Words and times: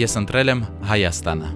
ես 0.00 0.14
ընտրել 0.20 0.50
եմ 0.54 0.60
Հայաստանը։ 0.90 1.50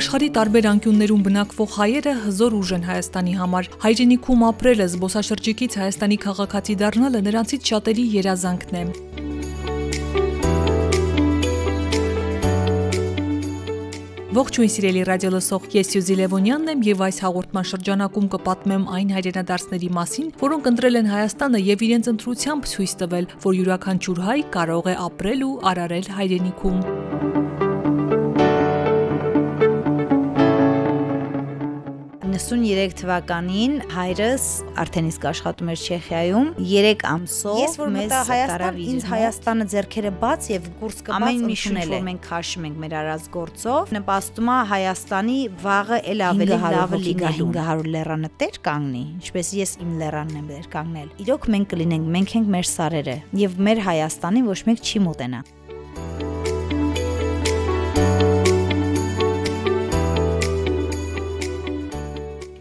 Աշխարի 0.00 0.28
տարբեր 0.32 0.66
անկյուններում 0.70 1.24
բնակվող 1.26 1.72
հայերը 1.76 2.12
հզոր 2.24 2.54
ուժ 2.56 2.70
են 2.78 2.86
Հայաստանի 2.88 3.34
համար։ 3.40 3.68
Հայրենիքում 3.84 4.46
ապրելը, 4.48 4.86
զբոսաշրջիկից 4.96 5.78
Հայաստանի 5.82 6.18
քաղաքացի 6.24 6.80
դառնալը 6.86 7.24
նրանցից 7.28 7.72
շատերի 7.74 8.06
երազանքն 8.16 8.80
է։ 8.80 8.84
Ողջույն 14.30 14.68
սիրելի 14.70 15.00
ռադիոլսող, 15.08 15.64
ես 15.74 15.88
Սյուզի 15.90 16.16
Լևոնյանն 16.20 16.70
եմ 16.70 16.84
եւ 16.86 17.00
այս 17.08 17.18
հաղորդման 17.24 17.66
շրջանակում 17.70 18.28
կպատմեմ 18.36 18.84
այն 18.94 19.10
հայրենադարձների 19.16 19.90
մասին, 19.98 20.30
որոնք 20.44 20.70
ընտրել 20.70 21.00
են 21.02 21.10
Հայաստանը 21.16 21.64
եւ 21.66 21.84
իրենց 21.88 22.12
ընտրությամբ 22.14 22.70
ցույց 22.76 22.96
տվել, 23.02 23.30
որ 23.48 23.60
յուրաքանչյուր 23.64 24.24
հայ 24.30 24.40
կարող 24.54 24.94
է 24.94 24.98
ապրել 25.10 25.46
ու 25.50 25.52
արարել 25.74 26.10
հայրենիքում։ 26.20 27.39
93 32.40 32.94
թվականին 32.96 33.74
հայրս 33.92 34.44
արդեն 34.80 35.08
իսկ 35.10 35.24
աշխատում 35.30 35.70
էր 35.72 35.82
Չեխիայում 35.84 36.46
3 36.60 37.04
ամսով 37.10 37.58
ես 37.60 37.74
որ 37.80 37.92
մտա 37.96 38.20
Հայաստան 38.30 38.78
ինձ 38.84 39.06
Հայաստանը 39.10 39.66
ձերքերը 39.74 40.12
բաց 40.24 40.48
եւ 40.54 40.70
կուրս 40.80 41.02
կբաց 41.10 41.16
ամեն 41.18 41.44
մի 41.50 41.58
շունչ 41.62 41.84
որ 41.90 42.04
մենք 42.08 42.24
քաշում 42.30 42.66
ենք 42.70 42.80
մեր 42.84 42.96
արած 43.00 43.28
գործով 43.36 43.94
նպաստում 43.98 44.50
է 44.50 44.58
Հայաստանի 44.72 45.38
վաղը 45.66 46.00
ել 46.14 46.24
ավելի 46.30 46.60
լավը 46.64 47.02
լինելու 47.04 47.50
500 47.60 47.94
լերանտեր 48.00 48.60
կանգնի 48.70 49.04
ինչպես 49.20 49.54
ես 49.60 49.76
իմ 49.84 49.94
լերանն 50.00 50.40
եմ 50.40 50.50
դեր 50.54 50.68
կանգնել 50.74 51.14
իրոք 51.26 51.48
մենք 51.54 51.72
կլինենք 51.74 52.12
մենք 52.16 52.36
ենք 52.40 52.52
մեր 52.56 52.70
սարերը 52.74 53.16
եւ 53.44 53.64
մեր 53.68 53.86
Հայաստանին 53.90 54.50
ոչ 54.54 54.60
մեկ 54.70 54.86
չի 54.90 55.04
մոտենա 55.10 55.44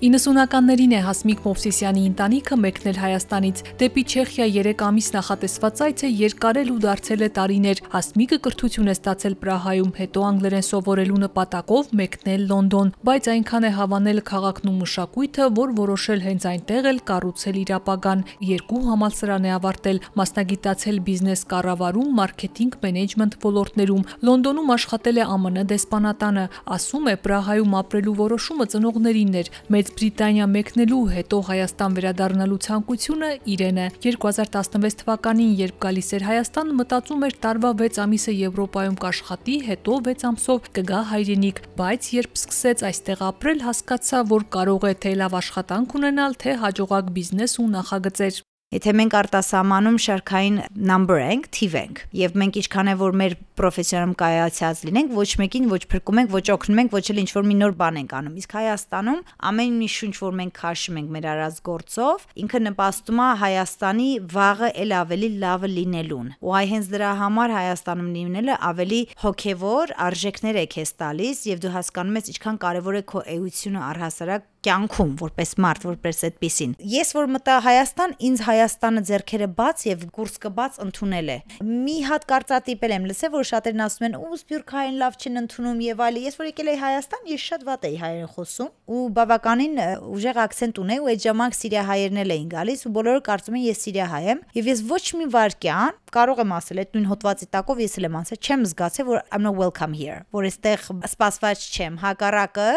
90-ականներին 0.10 0.94
է 0.98 1.00
Հասմիկ 1.06 1.42
Մովսիսյանի 1.46 2.04
ընտանիքը 2.10 2.56
մեկնել 2.58 2.98
Հայաստանից 2.98 3.60
դեպի 3.78 4.04
Չեխիա 4.10 4.46
3 4.56 4.80
ամիս 4.88 5.10
նախատեսված 5.14 5.82
այցը 5.86 6.08
երկարել 6.10 6.72
ու 6.74 6.78
դարձել 6.86 7.22
է 7.22 7.30
տարիներ։ 7.36 7.82
Հասմիկը 7.94 8.40
կրթություն 8.48 8.90
է 8.90 8.96
ստացել 8.98 9.36
Պրահայում, 9.44 9.92
հետո 10.00 10.24
անգլերեն 10.30 10.66
սովորելու 10.66 11.20
նպատակով 11.26 11.92
մեկնել 12.00 12.42
Լոնդոն, 12.50 12.90
բայց 13.06 13.30
այնքան 13.30 13.68
է 13.70 13.72
հավանել 13.78 14.22
քաղաքն 14.30 14.70
ու 14.70 14.76
մշակույթը, 14.80 15.46
որ 15.60 15.76
որոշել 15.78 16.26
հենց 16.26 16.50
այնտեղ 16.50 16.90
էլ 16.90 17.00
կառուցել 17.10 17.62
իր 17.62 17.74
ապագան։ 17.78 18.26
Երկու 18.50 18.82
համալսարան 18.90 19.46
է 19.46 19.54
ավարտել, 19.60 20.02
մասնագիտացել 20.18 21.00
բիզնես 21.06 21.46
կառավարում, 21.54 22.10
մարքեթինգ, 22.18 22.80
մենեջմենթ 22.90 23.40
ոլորտներում։ 23.46 24.04
Լոնդոնում 24.26 24.74
աշխատել 24.80 25.20
է 25.20 25.30
ԱՄՆ 25.30 25.64
դեսպանատանը, 25.70 26.46
ասում 26.80 27.10
է 27.10 27.16
Պրահայում 27.30 27.80
ապրելու 27.84 28.18
որոշումը 28.20 28.70
ծնողներինն 28.74 29.40
էր։ 29.44 29.52
Մեծ 29.70 29.96
Բրիտանիա 30.00 30.46
մեկնելու 30.48 30.98
հետո 31.12 31.38
Հայաստան 31.44 31.96
վերադառնալու 31.98 32.60
ցանկությունը 32.66 33.32
իրեն 33.52 33.80
է։ 33.84 33.88
2016 34.06 34.96
թվականին, 35.02 35.50
երբ 35.60 35.82
գալիս 35.84 36.12
էր 36.16 36.26
Հայաստան, 36.30 36.72
մտածում 36.78 37.26
էր 37.28 37.36
տարվա 37.44 37.72
6 37.82 38.00
ամիսը 38.06 38.36
Եվրոպայում 38.38 38.98
կաշխատի, 39.04 39.58
հետո 39.68 40.00
6 40.08 40.28
ամսով 40.30 40.70
կգա 40.80 41.02
հայրենիք, 41.12 41.60
բայց 41.84 42.12
երբ 42.16 42.40
սկսեց 42.40 42.86
այստեղ 42.94 43.26
ապրել, 43.28 43.66
հասկացա, 43.68 44.24
որ 44.32 44.48
կարող 44.56 44.88
է 44.88 44.94
թե 45.04 45.18
լավ 45.20 45.36
աշխատանք 45.44 45.98
ունենալ, 46.00 46.40
թե 46.40 46.56
հաջողակ 46.64 47.12
բիզնես 47.20 47.60
ու 47.60 47.68
նախագծեր։ 47.76 48.46
Եթե 48.70 48.92
մենք 48.94 49.14
արտասահմանում 49.18 49.96
շարքային 50.04 50.58
number 50.78 51.16
ենք, 51.18 51.48
թիվ 51.58 51.76
ենք, 51.80 52.02
եւ 52.20 52.36
մենք 52.38 52.58
ինչքան 52.62 52.92
է 52.92 52.94
որ 53.00 53.16
մեր 53.18 53.36
պրոֆեսիոնում 53.58 54.12
կայացած 54.20 54.84
լինենք, 54.86 55.16
ոչ 55.18 55.26
մեկին 55.42 55.66
ոչ 55.72 55.80
փրկում 55.90 56.22
ենք, 56.22 56.30
ոչ 56.36 56.44
օգնում 56.54 56.82
ենք, 56.84 56.94
ոչ 56.94 57.02
էլ 57.10 57.22
ինչ 57.24 57.32
որ 57.34 57.48
մի 57.50 57.58
նոր 57.64 57.74
բան 57.80 57.98
ենք 58.04 58.14
անում։ 58.20 58.36
Իսկ 58.44 58.54
Հայաստանում 58.60 59.24
ամեն 59.50 59.80
մի 59.80 59.90
շունչ, 59.96 60.14
որ 60.22 60.38
մենք 60.38 60.54
քաշում 60.60 61.00
ենք 61.02 61.10
մեր 61.18 61.28
արած 61.34 61.58
գործով, 61.66 62.28
ինքը 62.46 62.62
նպաստում 62.70 63.24
է 63.26 63.30
Հայաստանի 63.42 64.08
վաղը 64.38 64.70
ել 64.86 64.96
ավելի 65.00 65.30
լավը 65.42 65.72
լինելուն։ 65.74 66.30
Ու 66.46 66.56
այ 66.60 66.66
հենց 66.70 66.94
դրա 66.94 67.12
համար 67.26 67.56
Հայաստանում 67.58 68.14
լինելը 68.20 68.60
ավելի 68.70 69.02
հոգևոր 69.26 69.98
արժեքներ 70.10 70.62
է 70.62 70.66
քեզ 70.78 70.94
տալիս 71.02 71.44
եւ 71.50 71.66
դու 71.66 71.74
հասկանում 71.74 72.22
ես 72.22 72.32
ինչքան 72.38 72.64
կարեւոր 72.70 73.02
է 73.02 73.04
քո 73.10 73.26
էությունը 73.34 73.84
առհասարակ 73.90 74.48
կյանքում 74.66 75.14
որպես 75.20 75.54
մարդ, 75.64 75.86
որպես 75.90 76.24
այդպեսին։ 76.30 76.74
Ես 76.94 77.14
որ 77.16 77.30
մտա 77.36 77.56
Հայաստան, 77.70 78.16
ինձ 78.30 78.44
Հայաստանը 78.50 79.04
ձերքերը 79.10 79.50
բաց 79.60 79.86
եւ 79.90 80.06
կուրս 80.20 80.36
կբաց 80.46 80.80
ընդունել 80.86 81.30
է։ 81.30 81.38
Մի 81.70 81.98
հատ 82.10 82.28
կարծատիպել 82.34 82.96
եմ 83.00 83.08
լսել, 83.10 83.34
որ 83.40 83.50
շատերն 83.50 83.86
ասում 83.88 84.08
են՝ 84.10 84.18
«Ու 84.20 84.40
սփյուռքային 84.40 85.00
լավ 85.00 85.20
չեն 85.20 85.42
ընդունում» 85.44 85.84
եւ 85.90 86.04
այլը։ 86.10 86.24
Ես 86.30 86.40
որ 86.40 86.50
եկել 86.50 86.70
եի 86.70 86.80
Հայաստան, 86.80 87.30
ես 87.30 87.48
շատ 87.50 87.66
վատ 87.70 87.88
էի 87.90 87.98
հայերեն 88.00 88.30
խոսում 88.36 88.70
ու 88.90 89.02
բավականին 89.16 89.80
ուժեղ 90.10 90.40
акցենտ 90.44 90.80
ունեի 90.84 91.02
ու 91.04 91.10
այդ 91.14 91.24
ժամանակ 91.26 91.58
սիրիահայերն 91.60 92.22
էլ 92.24 92.34
էին 92.36 92.52
գալիս 92.54 92.86
ու 92.90 92.94
բոլորը 92.98 93.24
կարծում 93.30 93.58
են 93.60 93.66
ես 93.66 93.84
սիրիահայ 93.86 94.22
եմ 94.34 94.44
եւ 94.60 94.70
ես 94.70 94.84
ոչ 94.90 95.04
մի 95.20 95.28
վարքյան 95.36 96.00
կարող 96.20 96.44
եմ 96.44 96.54
ասել 96.60 96.82
այդ 96.84 96.96
նույն 96.98 97.10
հոդվածի 97.14 97.50
տակով 97.56 97.84
ես 97.86 97.98
էլ 98.00 98.10
եմ 98.10 98.18
ասել 98.20 98.40
չեմ 98.40 98.64
զգացել 98.70 99.10
որ 99.10 99.22
I'm 99.30 99.46
not 99.46 99.60
welcome 99.60 99.94
here 99.94 100.24
որ 100.34 100.50
այստեղ 100.50 100.88
սպասված 101.14 101.68
չեմ 101.70 102.02
հակառակը 102.06 102.72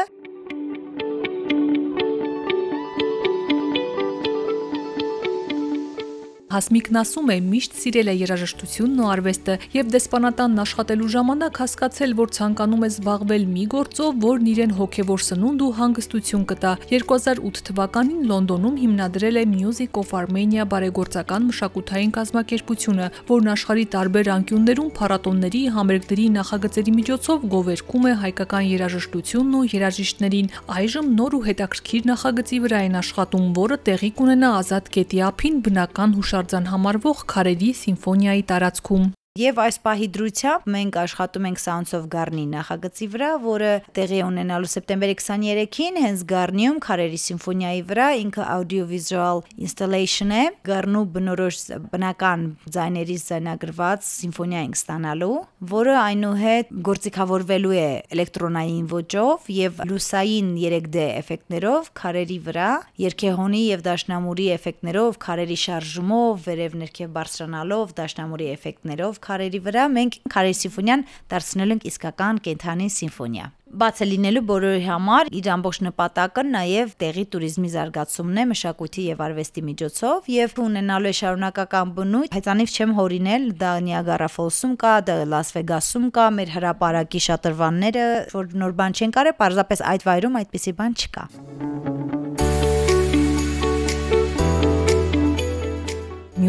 Հասմիկն 6.52 6.98
ասում 7.00 7.30
է, 7.32 7.34
միշտ 7.48 7.76
սիրել 7.80 8.08
է 8.12 8.14
երաժշտությունն 8.20 8.98
ու 9.00 9.06
արվեստը 9.08 9.54
եւ 9.72 9.92
դեսպանատանն 9.92 10.60
աշխատելու 10.62 11.06
ժամանակ 11.14 11.60
հասկացել, 11.62 12.10
որ 12.18 12.32
ցանկանում 12.36 12.82
է 12.84 12.90
զբաղվել 12.92 13.46
մի 13.52 13.64
գործով, 13.72 14.18
որն 14.20 14.50
իրեն 14.52 14.74
հոգեվոր 14.76 15.22
սնունդ 15.26 15.64
ու 15.64 15.70
հանգստություն 15.78 16.44
կտա։ 16.52 16.72
2008 16.92 17.62
թվականին 17.68 18.26
Լոնդոնում 18.32 18.76
հիմնադրել 18.82 19.41
է 19.41 19.44
Music 19.52 19.96
of 20.02 20.12
Armenia 20.12 20.66
բարեգործական 20.68 21.48
մշակութային 21.48 22.12
կազմակերպությունը, 22.18 23.08
որն 23.32 23.50
աշխարհի 23.56 23.86
տարբեր 23.96 24.30
անկյուններում 24.36 24.92
փառատոնների, 25.00 25.62
համերգների 25.72 26.26
նախագծերի 26.36 26.96
միջոցով 27.00 27.48
գովերգում 27.56 28.04
է 28.12 28.14
հայկական 28.26 28.68
երաժշտությունն 28.72 29.56
ու 29.56 29.64
երաժիշտներին։ 29.72 30.52
Այժմ 30.76 31.10
նոր 31.16 31.32
ու 31.32 31.42
հետաքրքիր 31.48 32.12
նախագծի 32.12 32.62
վրա 32.66 32.84
են 32.92 33.00
աշխատում, 33.00 33.48
որը 33.62 33.82
տեղի 33.88 34.12
կունենա 34.20 34.52
Ազատ 34.62 34.92
գետի 34.92 35.24
ափին 35.32 35.60
բնական 35.62 36.16
հուշ 36.18 36.32
հուշարձան 36.42 36.64
համարվող 36.72 37.19
քարերի 37.30 37.69
սիմֆոնիայի 37.78 38.42
տարածքում։ 38.50 39.04
Եվ 39.41 39.59
այս 39.62 39.78
պահի 39.81 40.06
դրությամբ 40.12 40.66
մենք 40.69 40.97
աշխատում 41.00 41.47
ենք 41.48 41.60
Sounds 41.62 41.94
of 41.97 42.03
Garni 42.12 42.43
նախագծի 42.53 43.06
վրա, 43.15 43.28
որը 43.41 43.69
տեղի 43.97 44.19
ունենալու 44.26 44.69
սեպտեմբերի 44.69 45.15
23-ին 45.22 45.94
հենց 46.04 46.25
Garni-ում 46.28 46.81
Քարերի 46.84 47.20
սիմֆոնիայի 47.22 47.81
վրա 47.88 48.09
ինքը 48.25 48.44
audiovisual 48.53 49.41
installation 49.56 50.34
է, 50.37 50.42
Garnu 50.69 51.00
բնորոշ 51.15 51.60
բնական 51.94 52.44
ձայներից 52.76 53.25
ձայնագրված 53.31 54.04
սիմֆոնիա 54.10 54.66
ենք 54.66 54.76
ստանալու, 54.82 55.41
որը 55.72 55.97
այնուհետ 56.03 56.76
գործիքավորվելու 56.92 57.72
է 57.81 57.88
էլեկտրոնային 58.12 58.84
ոճով 58.92 59.48
եւ 59.56 59.82
լուսային 59.88 60.53
3D 60.60 61.09
էֆեկտներով 61.22 61.91
քարերի 62.03 62.38
վրա, 62.53 62.69
երկեհոնի 63.06 63.65
եւ 63.72 63.88
դաշնամուրի 63.88 64.53
էֆեկտներով, 64.60 65.19
քարերի 65.25 65.59
շարժումով, 65.65 66.47
վերև 66.53 66.78
ներքև 66.82 67.12
բարձրանալով, 67.16 67.97
դաշնամուրի 68.03 68.53
էֆեկտներով 68.59 69.22
քարերի 69.27 69.60
վրա 69.66 69.88
մենք 69.97 70.21
քարերի 70.34 70.60
սիմֆոնիան 70.60 71.05
դարձնել 71.33 71.75
ենք 71.77 71.91
իսկական 71.93 72.41
կենթանի 72.47 72.88
սիմֆոնիա։ 72.99 73.49
Բացը 73.72 74.05
լինելու 74.05 74.41
բոլորի 74.50 74.81
համար 74.84 75.28
իր 75.33 75.47
ամբողջ 75.48 75.78
նպատակը 75.86 76.42
նաև 76.45 76.91
տեղի 77.01 77.22
туриզմի 77.33 77.71
զարգացումն 77.72 78.41
է 78.42 78.45
մշակույթի 78.51 79.04
եւ 79.07 79.22
արվեստի 79.27 79.63
միջոցով 79.69 80.28
եւ 80.33 80.60
ունենալու 80.66 81.09
է 81.09 81.15
շարունակական 81.22 81.95
բնույթ։ 81.97 82.36
Հայտանիվ 82.36 82.74
չեմ 82.77 82.92
հորինել, 82.98 83.48
դա 83.63 83.72
Նիագարա 83.89 84.28
ֆոլսում 84.36 84.77
կա, 84.83 84.92
դա 85.09 85.16
Լաս 85.33 85.54
Վեգասում 85.57 86.10
կա, 86.13 86.27
մեր 86.36 86.53
հրապարակի 86.59 87.25
շատրվանները, 87.30 88.04
որ 88.36 88.53
նոր 88.60 88.77
բան 88.83 89.01
չեն 89.01 89.16
կարը, 89.16 89.34
պարզապես 89.41 89.86
այդ 89.95 90.07
վայրում 90.10 90.39
այդպիսի 90.42 90.77
բան 90.83 91.01
չկա։ 91.01 91.27
Thank 91.33 91.86
you 91.86 91.91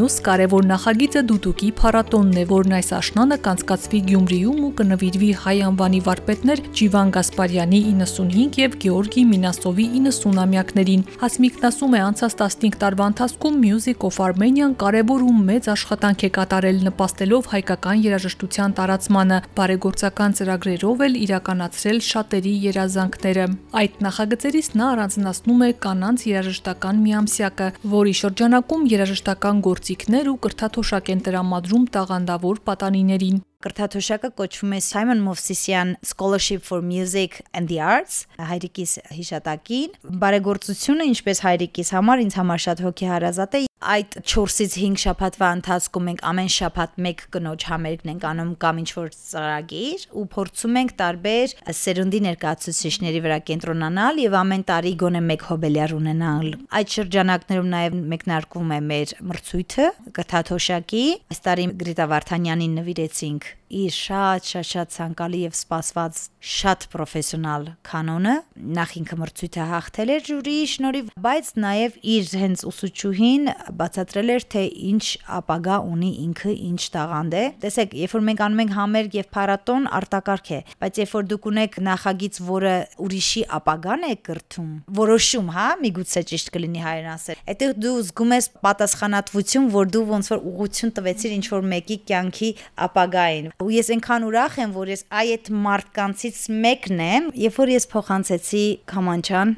Մյուս 0.03 0.17
կարևոր 0.19 0.65
նախագիծը 0.67 1.21
դուդուկի 1.29 1.67
փառատոնն 1.79 2.39
է, 2.41 2.41
որն 2.49 2.73
այս 2.75 2.89
աշնանը 2.97 3.35
կանցկացվի 3.43 3.99
Գյումրիում 4.09 4.57
ու 4.67 4.71
կնվիրվի 4.79 5.29
հայ 5.43 5.53
անվանի 5.67 6.01
վարպետներ 6.07 6.61
Ջիվան 6.79 7.13
Գասպարյանի 7.15 7.79
95 8.01 8.59
եւ 8.59 8.75
Գեորգի 8.83 9.23
Մինասովի 9.29 9.85
90-ամյակներին։ 9.93 11.05
Հասմիկն 11.21 11.67
ասում 11.69 11.95
է, 11.95 12.01
անցած 12.03 12.35
15 12.43 12.75
տարվա 12.83 13.07
ընթացքում 13.13 13.61
Music 13.63 14.03
of 14.03 14.19
Armenian 14.27 14.75
կարևոր 14.83 15.23
ու 15.23 15.37
մեծ 15.47 15.71
աշխատանք 15.71 16.27
է 16.27 16.31
կատարել 16.35 16.83
նպաստելով 16.89 17.49
հայկական 17.53 18.03
երաժշտության 18.03 18.75
տարածմանը, 18.83 19.39
բարեգործական 19.55 20.37
ծրագրերով 20.43 21.05
էլ 21.07 21.17
իրականացրել 21.23 22.03
շատերի 22.11 22.53
երազանքները։ 22.67 23.47
Այդ 23.83 24.03
նախագծերից 24.03 24.67
նա 24.83 24.91
առանձնացնում 24.97 25.63
է 25.63 25.71
կանանց 25.87 26.27
երաժշտական 26.33 27.01
միամսյակը, 27.07 27.71
որի 27.93 28.13
շրջանակում 28.23 28.87
երաժշտական 28.97 29.63
գործիքներ 29.93 30.27
ու 30.31 30.39
կրթաթոշակ 30.41 31.09
են 31.13 31.19
տրամադրում 31.21 31.83
տաղանդավոր 31.93 32.59
պատանիներին։ 32.65 33.35
Կրթաթոշակը 33.61 34.29
կոչվում 34.39 34.71
է 34.73 34.79
Simon 34.81 35.19
Movsisyan 35.21 35.93
Scholarship 36.01 36.65
for 36.65 36.81
Music 36.81 37.43
and 37.53 37.69
the 37.69 37.77
Arts 37.77 38.25
հայրիկիս 38.41 38.93
հիշատակին 39.13 40.17
բարեգործությունը 40.23 41.07
ինչպես 41.13 41.43
հայրիկիս 41.45 41.93
համար 41.93 42.25
ինձ 42.25 42.39
համար 42.41 42.63
շատ 42.65 42.83
հոգեհարազատ 42.87 43.59
է 43.59 43.61
այդ 43.93 44.15
4-ից 44.23 44.75
5 44.79 45.01
շաբաթվա 45.03 45.49
ընթացքում 45.57 46.05
մենք 46.07 46.21
ամեն 46.29 46.51
շաբաթ 46.55 46.97
մեկ 47.05 47.23
կնոջ 47.35 47.65
համերգն 47.69 48.11
ենք 48.13 48.25
անում 48.29 48.51
կամ 48.63 48.81
ինչ 48.83 48.89
որ 48.97 49.09
ծրագիր 49.17 50.05
ու 50.13 50.25
փորձում 50.33 50.79
ենք 50.81 50.93
տարբեր 51.03 51.55
սերունդի 51.79 52.21
ներկայացուցիչների 52.27 53.23
վրա 53.27 53.39
կենտրոնանալ 53.49 54.21
եւ 54.23 54.37
ամեն 54.43 54.65
տարի 54.73 54.93
գոնե 55.03 55.23
մեկ 55.31 55.47
հոբելյար 55.49 55.95
ունենալ։ 55.97 56.47
Այդ 56.79 56.95
շրջանակներում 56.97 57.73
նաեւ 57.73 57.97
մեկնարկվում 58.13 58.73
է 58.73 58.79
մեր 58.93 59.17
մրցույթը 59.33 59.89
կթաթոշակի։ 60.19 61.05
Այս 61.33 61.43
տարի 61.47 61.67
Գրիտա 61.83 62.09
Վարդանյանին 62.13 62.79
նվիրեցինք 62.83 63.51
իր 63.73 63.93
շատ 63.95 64.49
շատ 64.53 64.67
շատ 64.73 64.93
ցանկալի 64.93 65.39
եւ 65.43 65.55
սպասված 65.57 66.19
շատ 66.43 66.85
պրոֆեսիոնալ 66.93 67.67
կանոնը 67.87 68.33
նախ 68.77 68.93
ինքը 68.99 69.17
մրցույթը 69.21 69.67
հաղթել 69.69 70.11
էր 70.13 70.23
ժյուրիի 70.27 70.65
շնորհիվ 70.73 71.11
բայց 71.23 71.51
նաեւ 71.63 71.95
իր 72.13 72.33
հենց 72.43 72.63
ուսուցչուհին 72.69 73.47
բացատրել 73.79 74.33
էր 74.33 74.45
թե 74.53 74.63
ինչ 74.93 75.05
ապագա 75.39 75.77
ունի 75.93 76.11
ինքը 76.23 76.53
ինչ 76.73 76.81
տաղանդ 76.93 77.37
է 77.39 77.45
տեսեք 77.63 77.95
երբ 78.03 78.15
որ 78.17 78.25
մենք 78.27 78.43
անում 78.47 78.63
ենք 78.63 78.75
համերգ 78.77 79.17
եւ 79.19 79.29
փառատոն 79.37 79.87
արտակարգ 80.03 80.51
է 80.53 80.59
բայց 80.83 80.99
երբ 81.03 81.13
որ 81.13 81.27
դուք 81.31 81.47
ունեք 81.53 81.79
նախագիծ 81.87 82.41
որը 82.49 82.75
ուրիշի 83.07 83.43
ապագան 83.59 84.03
է 84.03 84.13
կրթում 84.27 84.71
որոշում 84.99 85.51
հա 85.57 85.67
միգուցե 85.83 86.25
ճիշտ 86.33 86.53
կլինի 86.57 86.83
հայերեն 86.83 87.11
ասել 87.13 87.41
այդտեղ 87.53 87.73
դու 87.83 87.95
զգում 88.03 88.35
ես 88.37 88.49
պատասխանատվություն 88.67 89.71
որ 89.73 89.91
դու 89.93 90.03
ոնց 90.13 90.31
որ 90.33 90.45
ուղություն 90.53 90.93
տվեցիր 90.99 91.35
ինչ 91.37 91.45
որ 91.53 91.67
մեկի 91.73 91.97
կյանքի 92.09 92.49
ապագային 92.87 93.49
ու 93.63 93.73
ես 93.73 93.89
այնքան 93.95 94.25
ուրախ 94.27 94.57
եմ, 94.63 94.73
որ 94.75 94.91
ես 94.93 95.03
այ 95.19 95.31
այդ 95.33 95.49
մարդկանցից 95.63 96.39
մեկն 96.63 97.03
եմ, 97.07 97.29
երբ 97.43 97.57
որ 97.63 97.71
ես 97.73 97.87
փոխանցեցի 97.93 98.63
Քամանչան 98.93 99.53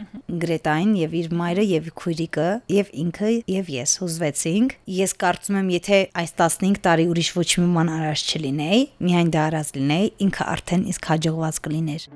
Գրետային 0.45 0.93
եւ 1.01 1.15
իր 1.19 1.29
մայրը 1.41 1.65
եւ 1.71 1.91
քույրիկը 2.01 2.47
եւ 2.75 2.91
ինքը 3.05 3.31
եւ 3.55 3.71
ես 3.75 3.97
հուզվեցինք։ 4.03 4.75
Ես 5.01 5.15
կարծում 5.25 5.59
եմ, 5.61 5.71
եթե 5.75 6.01
այս 6.23 6.35
15 6.45 6.81
տարի 6.85 7.07
ուրիշ 7.13 7.31
ոչ 7.41 7.49
մի 7.61 7.69
ման 7.75 7.93
արած 7.99 8.25
չլինեի, 8.35 8.81
միայն 9.09 9.31
դա 9.35 9.47
արած 9.51 9.73
լինեի, 9.79 10.11
ինքը 10.27 10.51
արդեն 10.55 10.89
իսկ 10.95 11.13
հաջողված 11.15 11.63
կլիներ։ 11.65 12.11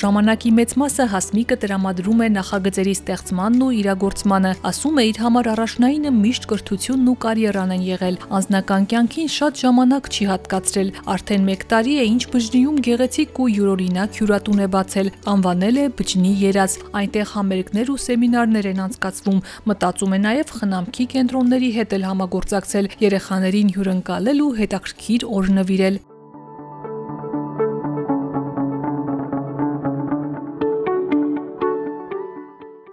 Ժամանակի 0.00 0.50
մեծ 0.56 0.70
մասը 0.80 1.04
Հասմիկը 1.12 1.56
տրամադրում 1.60 2.20
է 2.24 2.28
նախագծերի 2.32 2.92
ստեղծմանն 2.96 3.64
ու 3.66 3.68
իրագործմանը, 3.80 4.52
ասում 4.70 5.00
է 5.00 5.04
իր 5.10 5.18
համար 5.20 5.50
առաջնայինը 5.52 6.12
միշտ 6.16 6.46
կրթությունն 6.52 7.10
ու 7.10 7.16
կարիերան 7.24 7.74
են 7.76 7.84
եղել։ 7.84 8.16
Անձնական 8.38 8.86
կյանքին 8.92 9.28
շատ 9.36 9.60
ժամանակ 9.60 10.08
չի 10.08 10.28
հատկացրել, 10.30 10.92
արդեն 11.14 11.44
1 11.52 11.66
տարի 11.74 11.96
է 12.00 12.06
ինչ 12.16 12.22
բջնիում 12.32 12.80
գեղեցիկ 12.88 13.40
ու 13.44 13.50
յուրօրինակ 13.60 14.20
հյուրատուն 14.20 14.64
է 14.64 14.68
բացել, 14.80 15.12
անվանել 15.36 15.80
է 15.84 15.86
Բջնի 16.00 16.32
երազ։ 16.48 16.76
Այնտեղ 16.96 17.26
համերգներ 17.36 17.92
ու 17.92 18.00
սեմինարներ 18.08 18.70
են 18.72 18.84
անցկացվում։ 18.88 19.42
Մտածում 19.68 20.14
է 20.16 20.20
նաև 20.24 20.54
խնամքի 20.60 21.04
կենտրոնների 21.12 21.70
հետ 21.76 21.98
էլ 22.00 22.06
համագործակցել, 22.08 22.90
երեխաներին 23.04 23.74
հյուրընկալել 23.76 24.46
ու 24.48 24.54
հետաքրքիր 24.64 25.28
օր 25.28 25.52
նվիրել։ 25.60 26.06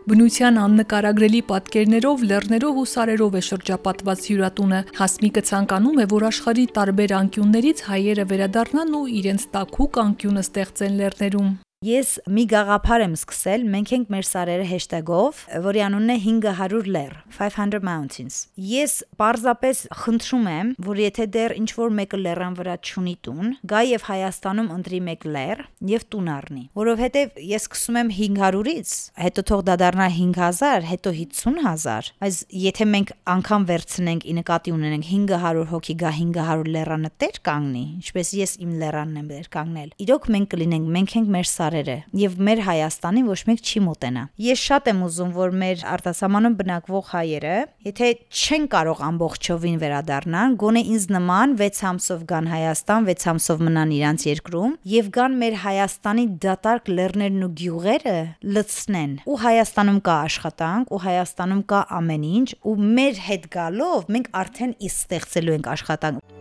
Բնության 0.07 0.57
աննկարագրելի 0.61 1.39
պատկերներով, 1.49 2.21
լեռներով 2.29 2.77
ու 2.79 2.85
սարերով 2.93 3.33
է 3.35 3.41
շրջապատված 3.47 4.21
հյուրատունը։ 4.29 4.79
Հասմիկը 5.01 5.43
ցանկանում 5.51 5.99
է, 5.99 6.07
որ 6.15 6.27
աշխարի 6.31 6.65
տարբեր 6.79 7.15
անկյուններից 7.19 7.85
հայերը 7.91 8.29
վերադառնան 8.31 8.97
ու 9.03 9.05
իրենց 9.19 9.47
տաքուկ 9.57 10.03
անկյունը 10.07 10.47
ստեղծեն 10.47 10.99
լեռներում։ 11.03 11.51
Ես 11.85 12.15
մի 12.25 12.47
գաղափար 12.49 13.03
եմ 13.05 13.11
սկսել, 13.13 13.65
մենք 13.69 13.91
ենք 13.93 14.07
մեր 14.09 14.25
սարերը 14.25 14.63
hashtag-ով, 14.65 15.41
որի 15.61 15.81
անունն 15.85 16.09
է 16.09 16.15
500 16.23 16.87
լեռ, 16.89 17.11
500 17.37 17.83
mountains։ 17.85 18.37
Ես 18.57 18.95
պարզապես 19.21 19.81
խնդրում 19.93 20.47
եմ, 20.49 20.71
որ 20.87 21.01
եթե 21.03 21.27
դեռ 21.35 21.53
ինչ 21.59 21.69
որ 21.77 21.93
մեկը 21.99 22.19
լեռան 22.23 22.57
վրա 22.57 22.77
ճունի 22.89 23.13
տուն, 23.27 23.53
գա 23.69 23.81
եւ 23.93 24.07
Հայաստանում 24.07 24.71
ընտրի 24.73 25.01
մեկ 25.05 25.27
լեռ 25.37 25.61
եւ 25.93 26.07
տուն 26.17 26.31
առնի, 26.33 26.63
որովհետեւ 26.81 27.37
ես 27.45 27.67
սկսում 27.69 28.01
եմ 28.01 28.09
500-ից, 28.17 28.95
հետո 29.21 29.45
թող 29.53 29.63
դա 29.69 29.77
դառնա 29.83 30.09
5000, 30.17 30.89
հետո 30.97 31.13
50000, 31.21 32.11
բայց 32.25 32.41
եթե 32.65 32.89
մենք 32.97 33.13
անգամ 33.37 33.69
վերցնենք 33.69 34.25
ի 34.25 34.35
նկատի 34.41 34.73
ունենենք 34.73 35.07
500 35.13 35.69
հոգի 35.77 35.97
գա 36.01 36.15
500 36.17 36.73
լեռանը 36.73 37.13
տեր 37.21 37.39
կանգնի, 37.45 37.85
ինչպես 38.01 38.33
ես 38.41 38.57
իմ 38.65 38.75
լեռանն 38.81 39.21
եմ 39.21 39.31
դեր 39.35 39.49
կանգնել։ 39.57 39.89
Իրոք 40.07 40.29
մենք 40.37 40.51
կլինենք, 40.55 40.91
մենք 40.97 41.15
ենք 41.17 41.33
մեր 41.37 41.49
սար 41.51 41.66
տարերը 41.67 41.97
եւ 42.17 42.37
մեր 42.47 42.61
Հայաստանին 42.67 43.27
ոչ 43.27 43.39
մեկ 43.47 43.61
չի 43.67 43.81
մոտենա։ 43.87 44.23
Ես 44.47 44.63
շատ 44.67 44.89
եմ 44.91 45.01
ուզում, 45.07 45.31
որ 45.35 45.55
մեր 45.61 45.83
արտասահմանում 45.93 46.55
բնակվող 46.61 47.09
հայերը, 47.11 47.55
եթե 47.87 48.09
չեն 48.31 48.67
կարող 48.73 49.03
ամբողջովին 49.07 49.77
վերադառնան, 49.83 50.55
գոնե 50.63 50.83
ինձ 50.95 51.07
նման 51.17 51.55
6 51.61 51.83
ամսով 51.91 52.23
գան 52.31 52.49
Հայաստան, 52.53 53.09
6 53.11 53.27
ամսով 53.33 53.63
մնան 53.67 53.93
իրանց 53.97 54.25
երկրում 54.27 54.77
եւ 54.93 55.11
գան 55.17 55.37
մեր 55.43 55.59
Հայաստանի 55.67 56.25
դատարկ 56.47 56.91
լեռներն 56.97 57.47
ու 57.47 57.51
գյուղերը 57.61 58.17
լցնեն։ 58.57 59.13
Ու 59.27 59.39
Հայաստանում 59.47 60.01
կա 60.07 60.17
աշխատանք, 60.27 60.93
ու 60.93 61.03
Հայաստանում 61.07 61.63
կա 61.73 61.83
ամեն 61.97 62.27
ինչ, 62.37 62.49
ու 62.63 62.77
մեր 62.97 63.23
հետ 63.27 63.51
գալով 63.57 64.11
մենք 64.17 64.33
արդեն 64.43 64.75
իսկ 64.87 65.05
ստեղծելու 65.07 65.57
ենք 65.57 65.71
աշխատանք։ 65.77 66.36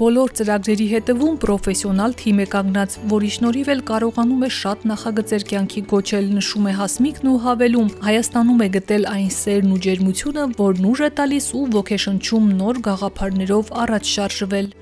Բոլոր 0.00 0.30
ծրագրերի 0.38 0.84
հետևում 0.90 1.34
պրոֆեսիոնալ 1.42 2.14
թիմ 2.16 2.38
է 2.40 2.44
կանգնած, 2.54 2.94
որի 3.10 3.30
շնորհիվ 3.34 3.70
էլ 3.74 3.82
կարողանում 3.90 4.46
է 4.46 4.48
շատ 4.56 4.86
նախագծեր 4.90 5.44
կյանքի 5.50 5.82
գոչել, 5.90 6.30
նշում 6.38 6.68
է 6.70 6.72
Հասմիկն 6.78 7.28
ու 7.28 7.36
հավելում. 7.44 7.90
Հայաստանում 8.08 8.64
է 8.64 8.68
գտել 8.80 9.04
այն 9.12 9.30
սերն 9.36 9.74
ու 9.76 9.80
ջերմությունը, 9.84 10.46
որն 10.64 10.88
ուժ 10.90 11.02
է 11.04 11.10
տալիս 11.20 11.50
ու 11.60 11.66
ոգեշնչում 11.76 12.46
նոր 12.64 12.80
գաղափարներով 12.88 13.74
առաջ 13.84 14.14
շարժվել։ 14.16 14.72